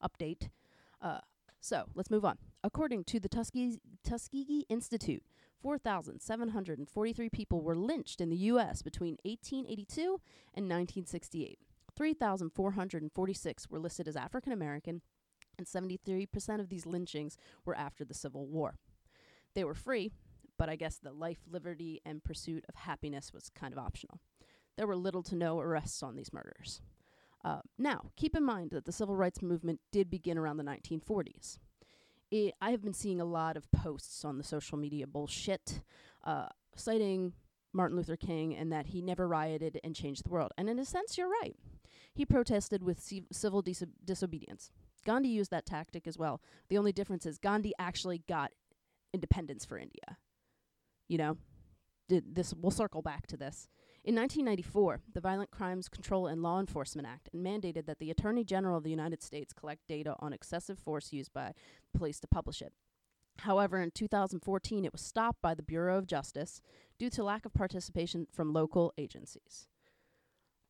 update. 0.03 0.49
Uh, 1.03 1.19
so 1.61 1.83
let's 1.93 2.09
move 2.09 2.25
on. 2.25 2.39
According 2.63 3.03
to 3.03 3.19
the 3.19 3.29
Tuskegee, 3.29 3.77
Tuskegee 4.03 4.65
Institute, 4.69 5.21
4,743 5.61 7.29
people 7.29 7.61
were 7.61 7.75
lynched 7.75 8.21
in 8.21 8.29
the 8.29 8.37
U.S. 8.37 8.81
between 8.81 9.17
1882 9.23 10.01
and 10.55 10.65
1968. 10.65 11.59
3,446 11.95 13.69
were 13.69 13.79
listed 13.79 14.07
as 14.07 14.15
African 14.15 14.51
American, 14.51 15.01
and 15.57 15.67
73% 15.67 16.59
of 16.59 16.69
these 16.69 16.85
lynchings 16.85 17.37
were 17.65 17.75
after 17.75 18.05
the 18.05 18.13
Civil 18.13 18.45
War. 18.45 18.77
They 19.53 19.63
were 19.63 19.73
free, 19.73 20.11
but 20.57 20.69
I 20.69 20.75
guess 20.75 20.97
the 20.97 21.11
life, 21.11 21.39
liberty, 21.49 22.01
and 22.05 22.23
pursuit 22.23 22.65
of 22.69 22.75
happiness 22.75 23.33
was 23.33 23.49
kind 23.49 23.73
of 23.73 23.79
optional. 23.79 24.19
There 24.75 24.87
were 24.87 24.95
little 24.95 25.23
to 25.23 25.35
no 25.35 25.59
arrests 25.59 26.03
on 26.03 26.15
these 26.15 26.33
murders. 26.33 26.81
Uh, 27.43 27.61
now, 27.77 28.11
keep 28.15 28.35
in 28.35 28.43
mind 28.43 28.71
that 28.71 28.85
the 28.85 28.91
civil 28.91 29.15
rights 29.15 29.41
movement 29.41 29.79
did 29.91 30.09
begin 30.09 30.37
around 30.37 30.57
the 30.57 30.63
1940s. 30.63 31.59
It, 32.29 32.55
I 32.61 32.71
have 32.71 32.83
been 32.83 32.93
seeing 32.93 33.21
a 33.21 33.25
lot 33.25 33.55
of 33.55 33.71
posts 33.71 34.25
on 34.25 34.37
the 34.37 34.43
social 34.43 34.77
media 34.77 35.07
bullshit 35.07 35.81
uh, 36.23 36.47
citing 36.75 37.33
Martin 37.73 37.95
Luther 37.95 38.17
King 38.17 38.55
and 38.55 38.71
that 38.71 38.87
he 38.87 39.01
never 39.01 39.27
rioted 39.27 39.79
and 39.83 39.95
changed 39.95 40.25
the 40.25 40.29
world. 40.29 40.51
And 40.57 40.69
in 40.69 40.79
a 40.79 40.85
sense, 40.85 41.17
you're 41.17 41.29
right. 41.29 41.55
He 42.13 42.25
protested 42.25 42.83
with 42.83 42.99
c- 42.99 43.25
civil 43.31 43.61
dis- 43.61 43.83
disobedience. 44.03 44.71
Gandhi 45.05 45.29
used 45.29 45.51
that 45.51 45.65
tactic 45.65 46.07
as 46.07 46.17
well. 46.17 46.41
The 46.69 46.77
only 46.77 46.91
difference 46.91 47.25
is 47.25 47.37
Gandhi 47.37 47.73
actually 47.79 48.23
got 48.27 48.51
independence 49.13 49.65
for 49.65 49.77
India. 49.77 50.17
You 51.07 51.17
know, 51.17 51.37
Did 52.09 52.35
this 52.35 52.53
we'll 52.53 52.71
circle 52.71 53.01
back 53.01 53.27
to 53.27 53.37
this. 53.37 53.67
In 54.03 54.15
1994, 54.15 55.01
the 55.13 55.19
Violent 55.19 55.51
Crimes 55.51 55.89
Control 55.89 56.27
and 56.27 56.41
Law 56.41 56.59
Enforcement 56.59 57.07
Act 57.07 57.29
mandated 57.35 57.85
that 57.87 57.99
the 57.99 58.09
Attorney 58.09 58.45
General 58.45 58.77
of 58.77 58.83
the 58.83 58.89
United 58.89 59.21
States 59.21 59.51
collect 59.51 59.87
data 59.87 60.15
on 60.19 60.31
excessive 60.31 60.79
force 60.79 61.11
used 61.11 61.33
by 61.33 61.53
police 61.93 62.19
to 62.21 62.27
publish 62.27 62.61
it. 62.61 62.71
However, 63.39 63.81
in 63.81 63.91
2014, 63.91 64.85
it 64.85 64.93
was 64.93 65.01
stopped 65.01 65.41
by 65.41 65.53
the 65.53 65.63
Bureau 65.63 65.97
of 65.97 66.07
Justice 66.07 66.61
due 66.97 67.09
to 67.11 67.23
lack 67.23 67.45
of 67.45 67.53
participation 67.53 68.27
from 68.31 68.53
local 68.53 68.93
agencies. 68.97 69.67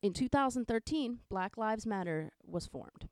In 0.02 0.14
2013, 0.14 1.20
Black 1.30 1.58
Lives 1.58 1.86
Matter 1.86 2.32
was 2.44 2.68
formed. 2.68 3.08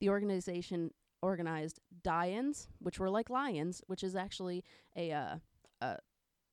The 0.00 0.08
organization 0.08 0.90
organized 1.22 1.80
die-ins, 2.02 2.68
which 2.78 2.98
were 2.98 3.10
like 3.10 3.30
lions, 3.30 3.82
which 3.86 4.02
is 4.02 4.16
actually 4.16 4.64
a 4.96 5.12
uh, 5.12 5.36
a, 5.82 5.96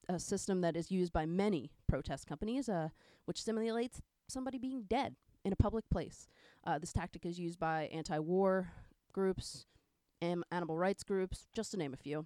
a 0.10 0.20
system 0.20 0.62
that 0.62 0.76
is 0.76 0.92
used 0.92 1.14
by 1.14 1.26
many 1.26 1.72
protest 1.88 2.28
companies, 2.28 2.70
uh, 2.70 2.90
which 3.26 3.42
simulates 3.42 4.02
somebody 4.28 4.58
being 4.58 4.84
dead 4.88 5.16
in 5.46 5.54
a 5.54 5.56
public 5.56 5.90
place. 5.90 6.28
Uh, 6.66 6.78
this 6.80 6.94
tactic 6.94 7.26
is 7.26 7.40
used 7.40 7.60
by 7.60 7.90
anti-war 7.94 8.70
groups, 9.14 9.66
am- 10.22 10.44
animal 10.52 10.78
rights 10.78 11.04
groups, 11.04 11.48
just 11.54 11.72
to 11.72 11.78
name 11.78 11.94
a 11.94 11.98
few. 11.98 12.26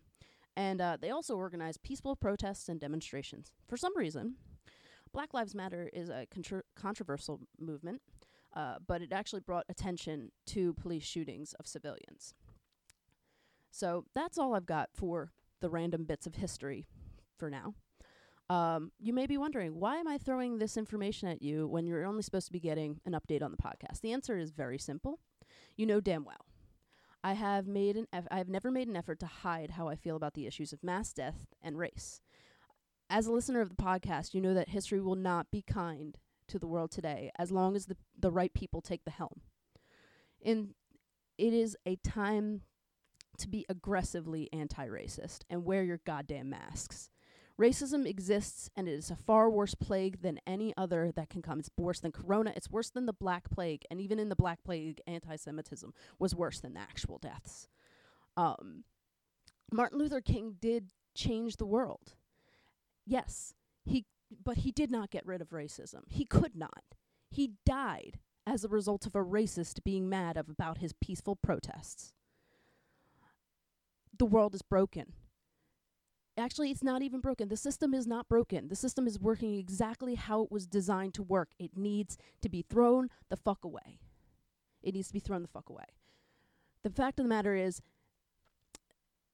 And 0.58 0.82
uh, 0.82 0.98
they 1.00 1.12
also 1.12 1.36
organize 1.36 1.78
peaceful 1.78 2.16
protests 2.16 2.68
and 2.68 2.80
demonstrations. 2.80 3.52
For 3.68 3.78
some 3.78 3.96
reason, 3.96 4.36
Black 5.14 5.34
Lives 5.34 5.56
Matter 5.56 5.90
is 5.94 6.10
a 6.10 6.26
contr- 6.36 6.64
controversial 6.76 7.42
movement, 7.60 8.02
uh, 8.54 8.76
but 8.86 9.02
it 9.02 9.12
actually 9.12 9.42
brought 9.42 9.66
attention 9.70 10.32
to 10.48 10.74
police 10.74 11.04
shootings 11.04 11.54
of 11.54 11.68
civilians. 11.68 12.34
So 13.72 14.06
that's 14.14 14.38
all 14.38 14.54
I've 14.54 14.66
got 14.66 14.90
for 14.94 15.32
the 15.62 15.70
random 15.70 16.04
bits 16.04 16.28
of 16.28 16.36
history 16.36 16.86
for 17.38 17.50
now. 17.50 17.74
Um, 18.50 18.92
you 19.00 19.14
may 19.14 19.28
be 19.28 19.38
wondering, 19.38 19.80
why 19.80 19.96
am 19.98 20.10
I 20.10 20.18
throwing 20.18 20.58
this 20.58 20.76
information 20.76 21.30
at 21.30 21.42
you 21.42 21.68
when 21.68 21.88
you're 21.88 22.04
only 22.04 22.22
supposed 22.22 22.48
to 22.48 22.52
be 22.52 22.60
getting 22.60 23.00
an 23.06 23.14
update 23.14 23.42
on 23.42 23.52
the 23.52 23.58
podcast? 23.58 24.02
The 24.02 24.12
answer 24.12 24.38
is 24.38 24.52
very 24.52 24.78
simple. 24.78 25.20
You 25.78 25.86
know 25.86 26.02
damn 26.02 26.26
well. 26.26 26.46
I 27.24 27.34
have 27.34 27.68
made 27.68 27.96
an 27.96 28.08
eff- 28.12 28.28
I 28.30 28.40
have 28.40 28.50
never 28.50 28.72
made 28.72 28.88
an 28.88 28.98
effort 28.98 29.20
to 29.20 29.28
hide 29.28 29.72
how 29.72 29.88
I 29.88 29.96
feel 29.96 30.16
about 30.16 30.34
the 30.34 30.48
issues 30.48 30.74
of 30.74 30.84
mass 30.84 31.14
death 31.14 31.46
and 31.62 31.78
race. 31.78 32.20
As 33.10 33.28
a 33.28 33.32
listener 33.32 33.62
of 33.62 33.70
the 33.70 33.76
podcast, 33.76 34.34
you 34.34 34.42
know 34.42 34.54
that 34.54 34.70
history 34.70 35.00
will 35.00 35.16
not 35.16 35.52
be 35.52 35.62
kind 35.62 36.18
to 36.52 36.60
the 36.60 36.68
world 36.68 36.92
today 36.92 37.32
as 37.38 37.52
long 37.52 37.76
as 37.76 37.86
the 37.86 37.98
the 38.18 38.32
right 38.32 38.54
people 38.54 38.82
take 38.82 39.04
the 39.04 39.12
helm. 39.12 39.42
And 40.44 40.74
it 41.38 41.54
is 41.54 41.78
a 41.86 41.96
time 41.98 42.62
to 43.38 43.48
be 43.48 43.66
aggressively 43.70 44.50
anti-racist 44.54 45.40
and 45.50 45.66
wear 45.66 45.84
your 45.84 46.02
goddamn 46.06 46.50
masks. 46.50 47.10
Racism 47.60 48.08
exists 48.08 48.70
and 48.76 48.88
it 48.88 48.94
is 48.94 49.12
a 49.12 49.16
far 49.16 49.50
worse 49.50 49.76
plague 49.76 50.22
than 50.22 50.40
any 50.48 50.74
other 50.78 51.12
that 51.16 51.30
can 51.30 51.42
come. 51.42 51.60
It's 51.60 51.70
worse 51.78 52.00
than 52.00 52.12
corona, 52.12 52.54
it's 52.56 52.70
worse 52.70 52.90
than 52.90 53.06
the 53.06 53.14
black 53.14 53.50
plague, 53.50 53.84
and 53.90 54.02
even 54.02 54.20
in 54.20 54.30
the 54.30 54.36
black 54.36 54.64
plague 54.64 55.00
anti 55.08 55.36
Semitism 55.36 55.94
was 56.20 56.36
worse 56.36 56.60
than 56.60 56.74
the 56.74 56.80
actual 56.80 57.18
deaths. 57.18 57.68
Um 58.36 58.84
Martin 59.72 60.00
Luther 60.00 60.22
King 60.22 60.56
did 60.60 60.92
change 61.16 61.58
the 61.58 61.66
world. 61.66 62.16
Yes, 63.06 63.54
he 63.86 64.06
but 64.44 64.58
he 64.58 64.72
did 64.72 64.92
not 64.92 65.12
get 65.12 65.26
rid 65.26 65.42
of 65.42 65.50
racism. 65.50 66.04
He 66.08 66.26
could 66.26 66.56
not. 66.56 66.84
He 67.30 67.54
died 67.66 68.20
as 68.46 68.64
a 68.64 68.70
result 68.70 69.06
of 69.06 69.16
a 69.16 69.24
racist 69.24 69.84
being 69.84 70.10
mad 70.10 70.38
about 70.38 70.80
his 70.80 70.94
peaceful 70.94 71.36
protests. 71.36 72.14
The 74.18 74.26
world 74.26 74.56
is 74.56 74.62
broken. 74.62 75.14
Actually, 76.38 76.72
it's 76.72 76.84
not 76.84 77.02
even 77.02 77.20
broken. 77.20 77.50
The 77.50 77.58
system 77.58 77.94
is 77.94 78.08
not 78.08 78.30
broken. 78.30 78.70
The 78.70 78.76
system 78.76 79.06
is 79.06 79.20
working 79.20 79.56
exactly 79.56 80.16
how 80.16 80.44
it 80.44 80.52
was 80.52 80.66
designed 80.66 81.14
to 81.16 81.24
work. 81.24 81.50
It 81.60 81.76
needs 81.76 82.18
to 82.42 82.50
be 82.50 82.62
thrown 82.62 83.10
the 83.30 83.38
fuck 83.38 83.64
away. 83.64 84.00
It 84.82 84.94
needs 84.94 85.08
to 85.08 85.14
be 85.14 85.20
thrown 85.20 85.42
the 85.42 85.48
fuck 85.48 85.70
away. 85.70 85.86
The 86.84 86.90
fact 86.90 87.20
of 87.20 87.26
the 87.26 87.30
matter 87.30 87.56
is, 87.56 87.82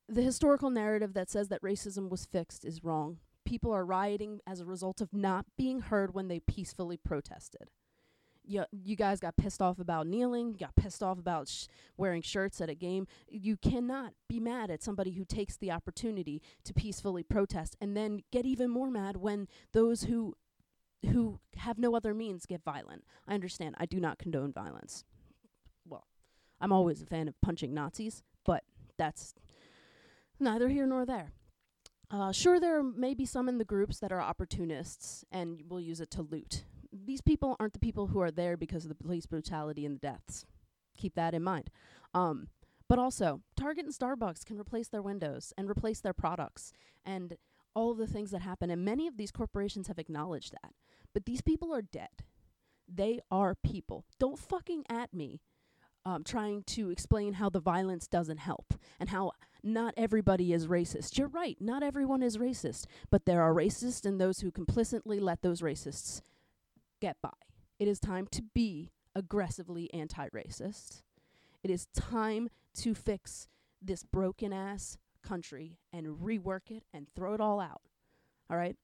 the 0.10 0.22
historical 0.22 0.70
narrative 0.70 1.14
that 1.14 1.30
says 1.30 1.50
that 1.50 1.62
racism 1.62 2.10
was 2.10 2.26
fixed 2.26 2.66
is 2.66 2.84
wrong. 2.84 3.20
People 3.48 3.72
are 3.72 3.86
rioting 3.86 4.42
as 4.46 4.60
a 4.60 4.66
result 4.66 5.00
of 5.00 5.14
not 5.14 5.46
being 5.58 5.80
heard 5.80 6.14
when 6.14 6.28
they 6.28 6.42
peacefully 6.42 6.98
protested. 6.98 7.70
You, 8.44 8.66
you 8.72 8.98
guys 8.98 9.22
got 9.22 9.38
pissed 9.38 9.62
off 9.62 9.80
about 9.80 10.06
kneeling, 10.06 10.52
got 10.52 10.76
pissed 10.76 11.02
off 11.02 11.18
about 11.18 11.48
sh- 11.48 11.68
wearing 11.96 12.22
shirts 12.22 12.60
at 12.60 12.70
a 12.70 12.76
game. 12.76 13.08
You 13.30 13.56
cannot 13.56 14.12
be 14.28 14.42
mad 14.42 14.70
at 14.70 14.84
somebody 14.84 15.12
who 15.12 15.24
takes 15.24 15.56
the 15.56 15.72
opportunity 15.72 16.42
to 16.66 16.74
peacefully 16.74 17.24
protest 17.24 17.78
and 17.80 17.96
then 17.96 18.20
get 18.34 18.46
even 18.46 18.70
more 18.70 18.92
mad 18.92 19.16
when 19.16 19.48
those 19.72 20.04
who 20.04 20.36
who 21.12 21.40
have 21.56 21.78
no 21.78 21.96
other 21.96 22.14
means 22.14 22.46
get 22.46 22.64
violent. 22.66 23.06
I 23.26 23.34
understand. 23.34 23.76
I 23.78 23.86
do 23.86 24.00
not 24.02 24.20
condone 24.20 24.52
violence. 24.52 25.06
Well, 25.88 26.06
I'm 26.60 26.74
always 26.74 27.02
a 27.02 27.06
fan 27.06 27.30
of 27.30 27.40
punching 27.40 27.74
Nazis, 27.74 28.24
but 28.46 28.64
that's 28.98 29.36
neither 30.38 30.68
here 30.68 30.86
nor 30.86 31.06
there. 31.06 31.32
Uh, 32.10 32.32
sure, 32.32 32.60
there 32.60 32.82
may 32.82 33.14
be 33.14 33.26
some 33.26 33.50
in 33.50 33.58
the 33.58 33.66
groups 33.66 34.00
that 34.00 34.12
are 34.12 34.22
opportunists 34.22 35.26
and 35.32 35.64
will 35.68 35.82
use 35.82 36.00
it 36.00 36.10
to 36.12 36.22
loot. 36.22 36.64
These 36.92 37.22
people 37.22 37.58
aren't 37.60 37.74
the 37.74 37.80
people 37.80 38.08
who 38.08 38.22
are 38.22 38.32
there 38.32 38.56
because 38.56 38.86
of 38.86 38.90
the 38.90 38.96
police 38.96 39.26
brutality 39.26 39.86
and 39.86 39.96
the 39.96 40.00
deaths. 40.00 40.46
Keep 40.98 41.16
that 41.16 41.34
in 41.34 41.44
mind. 41.44 41.70
Um, 42.14 42.48
but 42.88 42.98
also, 42.98 43.42
Target 43.58 43.86
and 43.86 43.94
Starbucks 43.94 44.46
can 44.46 44.58
replace 44.58 44.88
their 44.88 45.02
windows 45.02 45.52
and 45.58 45.70
replace 45.70 46.00
their 46.00 46.14
products 46.14 46.72
and 47.06 47.36
all 47.76 47.92
of 47.92 47.98
the 47.98 48.08
things 48.08 48.32
that 48.32 48.42
happen. 48.42 48.70
And 48.70 48.86
many 48.86 49.08
of 49.08 49.18
these 49.18 49.32
corporations 49.32 49.88
have 49.88 50.00
acknowledged 50.00 50.54
that. 50.54 50.72
But 51.14 51.26
these 51.26 51.42
people 51.42 51.74
are 51.74 51.82
dead. 51.82 52.24
They 52.88 53.20
are 53.30 53.54
people. 53.54 54.06
Don't 54.18 54.40
fucking 54.40 54.86
at 54.90 55.14
me 55.14 55.42
um, 56.08 56.24
trying 56.24 56.64
to 56.64 56.90
explain 56.90 57.34
how 57.34 57.50
the 57.50 57.60
violence 57.60 58.08
doesn't 58.08 58.38
help 58.38 58.76
and 58.98 59.10
how 59.10 59.34
not 59.62 59.94
everybody 59.98 60.54
is 60.54 60.66
racist. 60.66 61.18
You're 61.18 61.28
right, 61.28 61.58
not 61.60 61.84
everyone 61.84 62.24
is 62.24 62.38
racist, 62.38 62.86
but 63.10 63.26
there 63.26 63.42
are 63.42 63.54
racists 63.54 64.06
and 64.06 64.20
those 64.20 64.40
who 64.40 64.50
complicitly 64.50 65.20
let 65.20 65.42
those 65.42 65.62
racists 65.62 66.22
get 67.02 67.18
by. 67.22 67.30
It 67.78 67.90
is 67.90 68.00
time 68.00 68.26
to 68.32 68.42
be 68.42 68.94
aggressively 69.14 69.94
anti 69.94 70.30
racist. 70.30 71.02
It 71.62 71.70
is 71.70 71.88
time 71.88 72.48
to 72.76 72.96
fix 72.96 73.50
this 73.82 74.04
broken 74.04 74.54
ass 74.54 74.98
country 75.22 75.78
and 75.92 76.08
rework 76.20 76.72
it 76.72 76.84
and 76.94 77.08
throw 77.14 77.34
it 77.34 77.42
all 77.42 77.60
out. 77.60 77.82
All 78.50 78.56
right? 78.56 78.78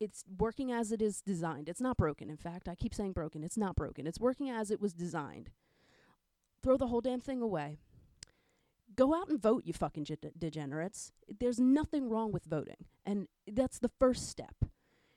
It's 0.00 0.24
working 0.38 0.72
as 0.72 0.90
it 0.90 1.02
is 1.02 1.20
designed. 1.20 1.68
It's 1.68 1.82
not 1.82 1.98
broken. 1.98 2.30
In 2.30 2.38
fact, 2.38 2.66
I 2.66 2.74
keep 2.74 2.94
saying 2.94 3.12
broken. 3.12 3.44
It's 3.44 3.58
not 3.58 3.76
broken. 3.76 4.06
It's 4.06 4.20
working 4.20 4.48
as 4.48 4.70
it 4.70 4.80
was 4.80 4.94
designed. 4.94 5.50
Throw 6.66 6.76
the 6.76 6.88
whole 6.88 7.00
damn 7.00 7.20
thing 7.20 7.40
away. 7.40 7.78
Go 8.96 9.14
out 9.14 9.28
and 9.28 9.40
vote, 9.40 9.62
you 9.66 9.72
fucking 9.72 10.04
ge- 10.04 10.18
degenerates. 10.36 11.12
There's 11.38 11.60
nothing 11.60 12.10
wrong 12.10 12.32
with 12.32 12.44
voting. 12.44 12.86
And 13.04 13.28
that's 13.46 13.78
the 13.78 13.92
first 14.00 14.28
step. 14.28 14.56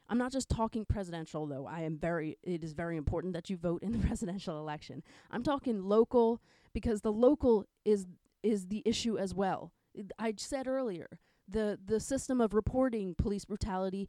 I'm 0.08 0.20
not 0.20 0.32
just 0.32 0.48
talking 0.48 0.86
presidential 0.86 1.48
though. 1.48 1.66
I 1.66 1.82
am 1.82 1.98
very 1.98 2.38
it 2.44 2.64
is 2.64 2.74
very 2.74 2.98
important 2.98 3.34
that 3.34 3.50
you 3.50 3.58
vote 3.58 3.82
in 3.82 3.94
the 3.94 3.98
presidential 4.08 4.60
election. 4.60 5.02
I'm 5.32 5.42
talking 5.42 5.82
local 5.82 6.40
because 6.72 7.02
the 7.02 7.12
local 7.12 7.66
is 7.84 8.06
is 8.44 8.68
the 8.68 8.84
issue 8.86 9.18
as 9.18 9.34
well. 9.34 9.72
I 10.20 10.36
said 10.38 10.68
earlier, 10.68 11.08
the 11.48 11.80
the 11.84 12.00
system 12.00 12.42
of 12.42 12.54
reporting 12.54 13.16
police 13.18 13.46
brutality 13.46 14.08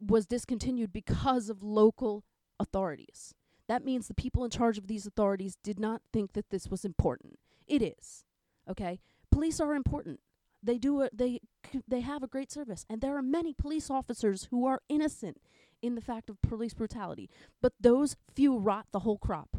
was 0.00 0.24
discontinued 0.24 0.94
because 0.94 1.50
of 1.50 1.62
local 1.62 2.24
authorities. 2.58 3.34
That 3.68 3.84
means 3.84 4.08
the 4.08 4.14
people 4.14 4.44
in 4.44 4.50
charge 4.50 4.78
of 4.78 4.86
these 4.86 5.06
authorities 5.06 5.56
did 5.62 5.80
not 5.80 6.02
think 6.12 6.32
that 6.34 6.50
this 6.50 6.68
was 6.68 6.84
important. 6.84 7.38
It 7.66 7.82
is. 7.82 8.24
Okay? 8.68 9.00
Police 9.30 9.60
are 9.60 9.74
important. 9.74 10.20
They 10.62 10.78
do 10.78 11.02
a, 11.02 11.10
they 11.12 11.40
they 11.86 12.00
have 12.00 12.22
a 12.22 12.26
great 12.26 12.50
service 12.50 12.86
and 12.88 13.02
there 13.02 13.16
are 13.18 13.22
many 13.22 13.52
police 13.52 13.90
officers 13.90 14.48
who 14.50 14.66
are 14.66 14.80
innocent 14.88 15.38
in 15.82 15.94
the 15.94 16.00
fact 16.00 16.30
of 16.30 16.40
police 16.40 16.72
brutality, 16.72 17.28
but 17.60 17.74
those 17.78 18.16
few 18.34 18.56
rot 18.56 18.86
the 18.90 19.00
whole 19.00 19.18
crop. 19.18 19.58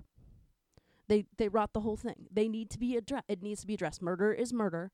They 1.07 1.25
they 1.37 1.47
rot 1.47 1.73
the 1.73 1.81
whole 1.81 1.97
thing. 1.97 2.27
They 2.31 2.47
need 2.47 2.71
to 2.71 2.79
be 2.79 2.97
addressed. 2.97 3.25
It 3.27 3.43
needs 3.43 3.61
to 3.61 3.67
be 3.67 3.75
addressed. 3.75 4.01
Murder 4.01 4.33
is 4.33 4.51
murder. 4.51 4.91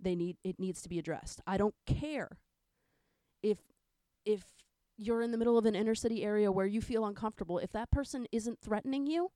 They 0.00 0.14
need 0.14 0.38
it 0.42 0.58
needs 0.58 0.80
to 0.82 0.88
be 0.88 0.98
addressed. 0.98 1.42
I 1.46 1.58
don't 1.58 1.74
care 1.84 2.38
if 3.42 3.58
if 4.24 4.44
you're 5.04 5.22
in 5.22 5.32
the 5.32 5.38
middle 5.38 5.58
of 5.58 5.66
an 5.66 5.74
inner 5.74 5.94
city 5.94 6.22
area 6.22 6.50
where 6.50 6.66
you 6.66 6.80
feel 6.80 7.04
uncomfortable. 7.04 7.58
If 7.58 7.72
that 7.72 7.90
person 7.90 8.26
isn't 8.32 8.60
threatening 8.60 9.06
you, 9.06 9.30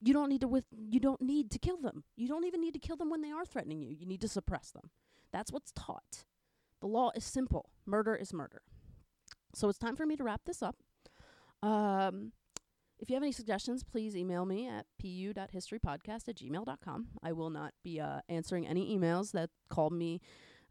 you 0.00 0.14
don't 0.14 0.28
need 0.28 0.40
to 0.42 0.48
with 0.48 0.64
you 0.70 1.00
don't 1.00 1.20
need 1.20 1.50
to 1.50 1.58
kill 1.58 1.76
them. 1.76 2.04
You 2.16 2.28
don't 2.28 2.44
even 2.44 2.60
need 2.60 2.74
to 2.74 2.78
kill 2.78 2.96
them 2.96 3.10
when 3.10 3.22
they 3.22 3.30
are 3.30 3.44
threatening 3.44 3.82
you. 3.82 3.90
You 3.90 4.06
need 4.06 4.20
to 4.20 4.28
suppress 4.28 4.70
them. 4.70 4.90
That's 5.32 5.52
what's 5.52 5.72
taught. 5.72 6.24
The 6.80 6.86
law 6.86 7.10
is 7.14 7.24
simple. 7.24 7.70
Murder 7.84 8.14
is 8.14 8.32
murder. 8.32 8.62
So 9.54 9.68
it's 9.68 9.78
time 9.78 9.96
for 9.96 10.06
me 10.06 10.16
to 10.16 10.24
wrap 10.24 10.42
this 10.44 10.62
up. 10.62 10.76
Um, 11.62 12.32
if 13.00 13.10
you 13.10 13.14
have 13.14 13.22
any 13.22 13.32
suggestions, 13.32 13.82
please 13.84 14.16
email 14.16 14.44
me 14.44 14.68
at 14.68 14.86
pu.historypodcast 14.98 16.28
at 16.28 16.36
gmail.com. 16.36 17.08
I 17.22 17.32
will 17.32 17.50
not 17.50 17.72
be 17.82 18.00
uh, 18.00 18.20
answering 18.28 18.66
any 18.66 18.96
emails 18.96 19.32
that 19.32 19.50
call 19.68 19.90
me 19.90 20.20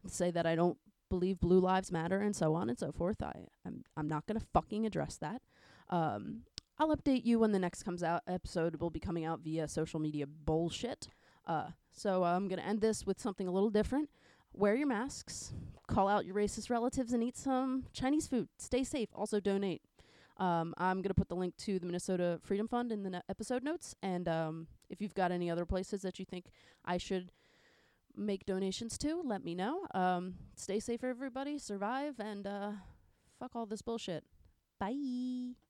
and 0.02 0.12
say 0.12 0.30
that 0.30 0.46
I 0.46 0.54
don't 0.54 0.78
believe 1.08 1.40
blue 1.40 1.60
lives 1.60 1.90
matter 1.92 2.20
and 2.20 2.34
so 2.34 2.54
on 2.54 2.68
and 2.68 2.78
so 2.78 2.92
forth. 2.92 3.22
I, 3.22 3.46
I'm, 3.66 3.84
I'm 3.96 4.08
not 4.08 4.26
going 4.26 4.38
to 4.38 4.46
fucking 4.52 4.86
address 4.86 5.16
that. 5.16 5.42
Um, 5.90 6.42
I'll 6.78 6.94
update 6.96 7.24
you 7.24 7.40
when 7.40 7.52
the 7.52 7.58
next 7.58 7.82
comes 7.82 8.02
out 8.02 8.22
episode 8.28 8.76
will 8.76 8.90
be 8.90 9.00
coming 9.00 9.24
out 9.24 9.40
via 9.40 9.66
social 9.66 9.98
media 9.98 10.26
bullshit. 10.26 11.08
Uh, 11.46 11.70
so 11.92 12.22
I'm 12.24 12.46
going 12.46 12.60
to 12.60 12.66
end 12.66 12.80
this 12.80 13.04
with 13.06 13.20
something 13.20 13.48
a 13.48 13.50
little 13.50 13.70
different. 13.70 14.10
Wear 14.52 14.74
your 14.74 14.86
masks, 14.86 15.52
call 15.88 16.08
out 16.08 16.24
your 16.24 16.36
racist 16.36 16.70
relatives, 16.70 17.12
and 17.12 17.22
eat 17.22 17.36
some 17.36 17.84
Chinese 17.92 18.28
food. 18.28 18.48
Stay 18.58 18.84
safe. 18.84 19.08
Also, 19.14 19.40
donate. 19.40 19.82
Um, 20.36 20.72
I'm 20.78 20.98
going 20.98 21.08
to 21.08 21.14
put 21.14 21.28
the 21.28 21.34
link 21.34 21.56
to 21.58 21.78
the 21.78 21.86
Minnesota 21.86 22.38
Freedom 22.42 22.68
Fund 22.68 22.92
in 22.92 23.02
the 23.02 23.10
ne- 23.10 23.22
episode 23.28 23.64
notes. 23.64 23.94
And 24.02 24.28
um, 24.28 24.68
if 24.88 25.00
you've 25.00 25.14
got 25.14 25.32
any 25.32 25.50
other 25.50 25.66
places 25.66 26.02
that 26.02 26.18
you 26.18 26.24
think 26.24 26.46
I 26.84 26.96
should 26.96 27.30
make 28.18 28.44
donations 28.46 28.98
to, 28.98 29.22
let 29.24 29.44
me 29.44 29.54
know. 29.54 29.86
Um, 29.94 30.34
stay 30.56 30.80
safe, 30.80 31.04
everybody. 31.04 31.58
Survive, 31.58 32.14
and 32.18 32.46
uh, 32.46 32.72
fuck 33.38 33.52
all 33.54 33.66
this 33.66 33.82
bullshit. 33.82 34.24
Bye. 34.78 35.67